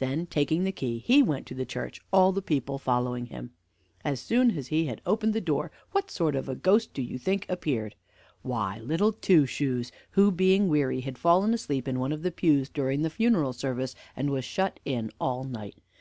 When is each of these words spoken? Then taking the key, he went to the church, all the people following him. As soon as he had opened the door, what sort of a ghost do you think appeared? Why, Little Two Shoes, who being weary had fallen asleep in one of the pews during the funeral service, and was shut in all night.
Then 0.00 0.26
taking 0.26 0.64
the 0.64 0.72
key, 0.72 0.98
he 0.98 1.22
went 1.22 1.46
to 1.46 1.54
the 1.54 1.64
church, 1.64 2.00
all 2.12 2.32
the 2.32 2.42
people 2.42 2.76
following 2.76 3.26
him. 3.26 3.52
As 4.04 4.18
soon 4.20 4.58
as 4.58 4.66
he 4.66 4.86
had 4.86 5.00
opened 5.06 5.32
the 5.32 5.40
door, 5.40 5.70
what 5.92 6.10
sort 6.10 6.34
of 6.34 6.48
a 6.48 6.56
ghost 6.56 6.92
do 6.92 7.00
you 7.00 7.18
think 7.18 7.46
appeared? 7.48 7.94
Why, 8.42 8.80
Little 8.80 9.12
Two 9.12 9.46
Shoes, 9.46 9.92
who 10.10 10.32
being 10.32 10.66
weary 10.66 11.02
had 11.02 11.18
fallen 11.18 11.54
asleep 11.54 11.86
in 11.86 12.00
one 12.00 12.10
of 12.10 12.22
the 12.22 12.32
pews 12.32 12.68
during 12.68 13.02
the 13.02 13.10
funeral 13.10 13.52
service, 13.52 13.94
and 14.16 14.30
was 14.30 14.44
shut 14.44 14.80
in 14.84 15.12
all 15.20 15.44
night. 15.44 15.76